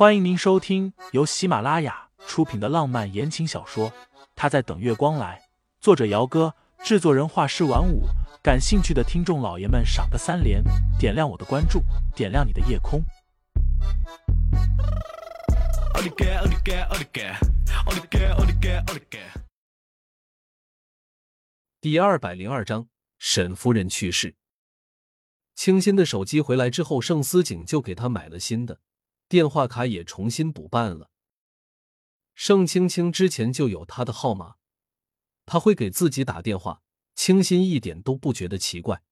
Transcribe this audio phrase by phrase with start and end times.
[0.00, 3.90] 欢迎您收听由喜马拉雅出品的浪漫言情小说
[4.34, 5.38] 《他在等月光来》，
[5.78, 8.04] 作者：姚哥，制作人：画师晚舞。
[8.42, 10.64] 感兴趣的听众老爷们，赏个三连，
[10.98, 11.82] 点亮我的关注，
[12.16, 13.02] 点亮你的夜空。
[21.78, 22.88] 第二百零二章，
[23.18, 24.34] 沈夫人去世。
[25.54, 28.80] 清新的手机回来之后，盛思景就给他买了新的。
[29.30, 31.08] 电话卡也重新补办了。
[32.34, 34.56] 盛青青之前就有他的号码，
[35.46, 36.82] 他会给自己打电话，
[37.14, 39.04] 清新一点都不觉得奇怪。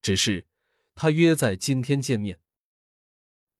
[0.00, 0.46] 只是
[0.94, 2.38] 他约在今天见面。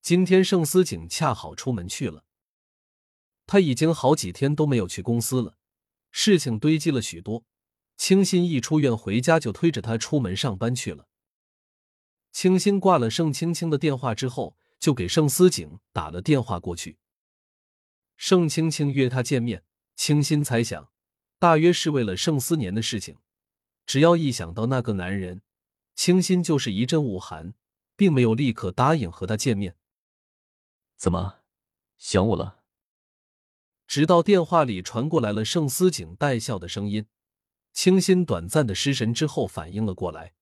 [0.01, 2.25] 今天盛思景恰好出门去了，
[3.45, 5.57] 他已经好几天都没有去公司了，
[6.13, 7.45] 事情堆积了许多。
[7.97, 11.09] 清新一出院回家，就推着他出门上班去了。
[12.31, 14.57] 清新挂了盛青青的电话之后。
[14.83, 16.99] 就给盛思景打了电话过去。
[18.17, 19.65] 盛青青约他见面，
[19.95, 20.91] 清心猜想，
[21.39, 23.19] 大约是为了盛思年的事情。
[23.87, 25.43] 只要一想到那个男人，
[25.95, 27.55] 清心就是一阵恶寒，
[27.95, 29.77] 并没有立刻答应和他见面。
[30.97, 31.43] 怎么，
[31.97, 32.65] 想我了？
[33.87, 37.07] 直到电话里传过来了盛思景带笑的声音，
[37.73, 40.35] 清新短暂的失神之后反应了过来。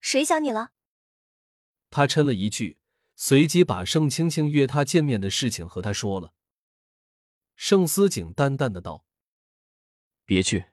[0.00, 0.70] 谁想你了？
[1.90, 2.78] 他嗔了一句。
[3.16, 6.34] 随即把盛青青约他见面的事情和他说了。
[7.56, 9.04] 盛思景淡淡的道
[10.26, 10.66] ：“别去。”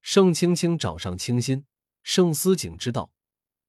[0.00, 1.66] 盛青青找上清新，
[2.02, 3.12] 盛思景知道，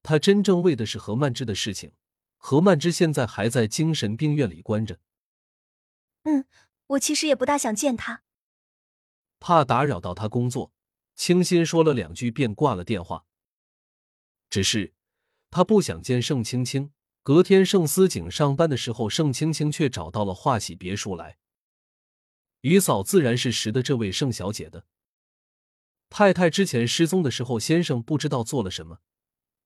[0.02, 1.94] 他真正为的是何曼芝的事情。
[2.38, 5.00] 何曼芝现在还在精神病院里关着。
[6.24, 6.46] 嗯，
[6.88, 8.24] 我其实也不大想见他，
[9.40, 10.74] 怕打扰到他工作。
[11.14, 13.26] 清新说了两句便挂了电话。
[14.50, 14.94] 只是
[15.52, 16.94] 他不想见盛青青。
[17.24, 21.38] 隔天，盛思景上班的时候，盛青青却找到了华喜别墅来。
[22.62, 24.86] 于嫂自然是识得这位盛小姐的
[26.10, 26.50] 太太。
[26.50, 29.02] 之前失踪的时候，先生不知道做了什么。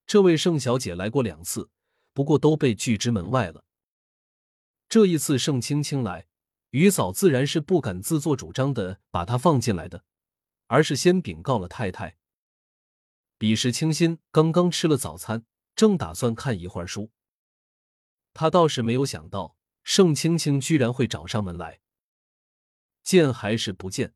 [0.05, 1.69] 这位盛小姐来过两次，
[2.13, 3.63] 不过都被拒之门外了。
[4.89, 6.27] 这一次盛青青来，
[6.71, 10.03] 于嫂自然是不敢自作主张的把她放进来的，
[10.67, 12.17] 而是先禀告了太太。
[13.37, 17.11] 彼时清新刚刚吃了早餐，正打算看一会儿书。
[18.35, 21.79] 他倒是没有想到，盛青青居然会找上门来。
[23.01, 24.13] 见还是不见？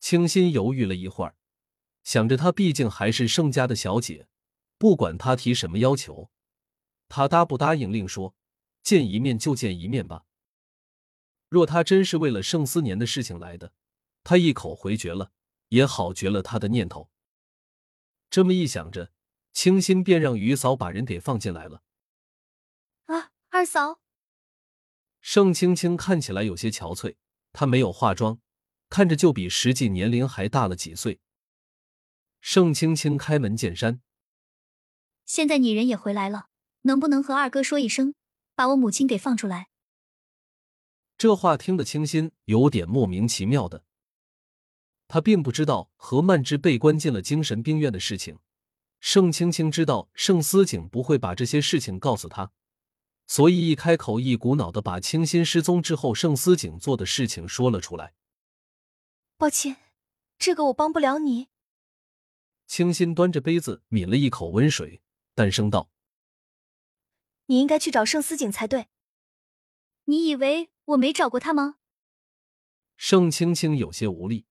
[0.00, 1.36] 清新犹豫了一会儿，
[2.02, 4.28] 想着她毕竟还是盛家的小姐，
[4.78, 6.30] 不管她提什么要求，
[7.06, 8.34] 她答不答应另说，
[8.82, 10.24] 见一面就见一面吧。
[11.50, 13.74] 若他真是为了盛思年的事情来的，
[14.24, 15.32] 他一口回绝了，
[15.68, 17.10] 也好绝了他的念头。
[18.30, 19.12] 这么一想着，
[19.52, 21.82] 清新便让于嫂把人给放进来了。
[23.56, 24.00] 二嫂，
[25.22, 27.16] 盛青青看起来有些憔悴，
[27.54, 28.38] 她没有化妆，
[28.90, 31.20] 看着就比实际年龄还大了几岁。
[32.42, 34.02] 盛青青开门见山
[35.24, 36.48] ：“现在你人也回来了，
[36.82, 38.14] 能不能和二哥说一声，
[38.54, 39.68] 把我母亲给放出来？”
[41.16, 43.86] 这话听得清新有点莫名其妙的。
[45.08, 48.38] 他并不知道何曼芝被关进了精神病院的事情，
[49.00, 52.52] 盛青青知道盛思景不会把这些事情告诉他。
[53.26, 58.14] 所以一开口，一股脑的把清新失踪之后盛思景做的事情说了出来。
[59.36, 59.76] 抱歉，
[60.38, 61.48] 这个我帮不了你。
[62.66, 65.02] 清新端着杯子抿了一口温水，
[65.34, 65.90] 淡声道
[67.46, 68.86] ：“你应该去找盛思景才对。
[70.04, 71.76] 你以为我没找过他吗？”
[72.96, 74.46] 盛青青有些无力，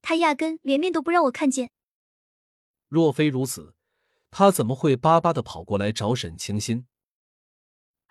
[0.00, 1.70] 他压根连面都不让我看见。
[2.88, 3.74] 若非如此，
[4.30, 6.86] 他怎么会巴巴的跑过来找沈清新？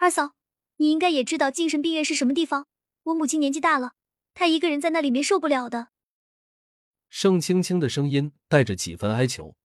[0.01, 0.33] 二嫂，
[0.77, 2.65] 你应该也知道精神病院是什么地方。
[3.03, 3.93] 我母亲年纪大了，
[4.33, 5.89] 她一个人在那里面受不了的。
[7.11, 9.55] 盛青青的声音带着几分哀求。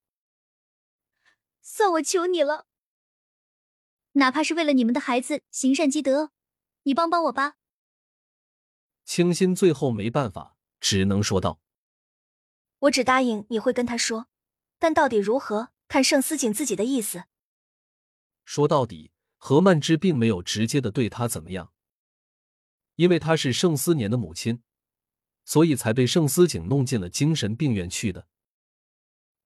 [1.62, 2.66] 算我求你了，
[4.12, 6.32] 哪怕是为了你们的孩子行善积德，
[6.82, 7.54] 你帮帮我吧。
[9.06, 11.60] 清新最后没办法，只能说道
[12.80, 14.28] ：“我只答应你会跟他说，
[14.78, 17.24] 但到底如何，看盛思景自己的意思。”
[18.44, 19.12] 说到底。
[19.48, 21.72] 何曼芝并没有直接的对他怎么样，
[22.96, 24.64] 因为她是盛思年的母亲，
[25.44, 28.26] 所以才被盛思景弄进了精神病院去的。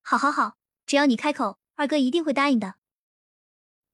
[0.00, 0.56] 好，好，好，
[0.87, 2.76] 只要你开口，二哥一定会答应的。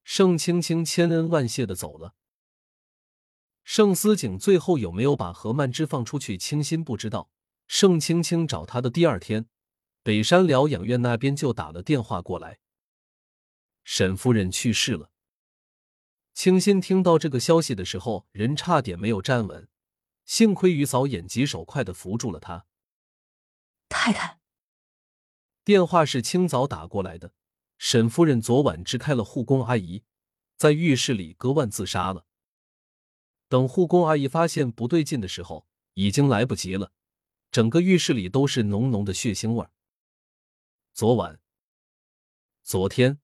[0.05, 2.15] 盛青青千恩万谢的走了。
[3.65, 7.33] 盛思景最后有没有把何曼芝放出去，清心不知道。
[7.67, 9.49] 盛青青找他的第二天，
[10.05, 12.61] 北山疗养院那边就打了电话过来，
[13.83, 15.11] 沈夫人去世了。
[16.37, 19.71] 清新听到这个消息的时候，人差点没有站稳，
[20.27, 22.67] 幸亏于嫂眼疾手快的扶住了他。
[23.89, 24.39] 太太，
[25.65, 27.33] 电话是清早打过来的，
[27.79, 30.05] 沈夫人昨晚支开了护工阿姨，
[30.59, 32.27] 在浴室里割腕自杀了。
[33.49, 36.93] 等护工阿姨发现不对劲的时候，已经来不及了，
[37.51, 39.71] 整个浴室里都是浓浓的血腥味儿。
[40.93, 41.41] 昨晚，
[42.63, 43.19] 昨天，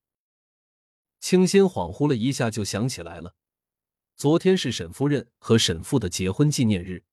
[1.23, 3.37] 清新恍惚了一下，就想起来了，
[4.17, 7.05] 昨天是沈夫人和沈父的结婚纪念日。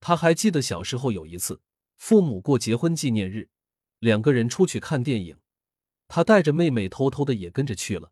[0.00, 1.62] 他还记得小时候有一次，
[1.96, 3.50] 父母过结婚纪念日，
[4.00, 5.38] 两个人出去看电影，
[6.08, 8.10] 他带着妹妹偷偷的也跟着去了。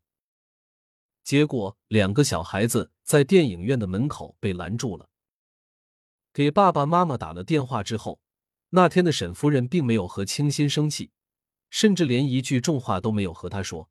[1.25, 5.11] 结果，两个小孩子在电影院的门口被拦住了。
[6.33, 8.21] 给爸爸妈妈打了电话之后，
[8.71, 11.11] 那天的沈夫人并没有和清新生气，
[11.71, 13.91] 甚至连一句重话都没有和他说。